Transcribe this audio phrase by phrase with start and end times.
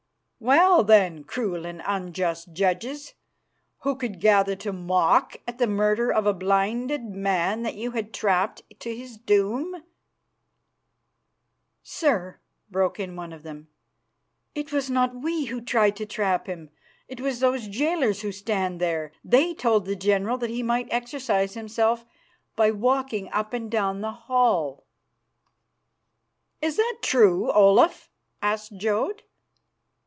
[0.43, 3.13] "Well, then, cruel and unjust judges,
[3.81, 8.11] who could gather to mock at the murder of a blinded man that you had
[8.11, 9.83] trapped to his doom"
[11.83, 12.39] "Sir,"
[12.71, 13.67] broke in one of them,
[14.55, 16.71] "it was not we who tried to trap him;
[17.07, 19.11] it was those jailers who stand there.
[19.23, 22.03] They told the general that he might exercise himself
[22.55, 24.85] by walking up and down the hall."
[26.63, 28.09] "Is that true, Olaf?"
[28.41, 29.21] asked Jodd.